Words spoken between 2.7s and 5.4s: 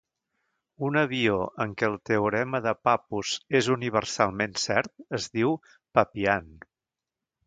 Pappus és universalment cert es